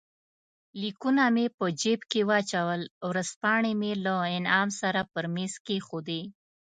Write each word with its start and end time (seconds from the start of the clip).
لیکونه 0.81 1.23
مې 1.35 1.45
په 1.57 1.65
جېب 1.81 2.01
کې 2.11 2.21
واچول، 2.29 2.81
ورځپاڼې 3.09 3.71
مې 3.79 3.91
له 4.05 4.15
انعام 4.37 4.69
سره 4.81 5.01
پر 5.13 5.25
مېز 5.35 5.53
کښېښودې. 5.65 6.21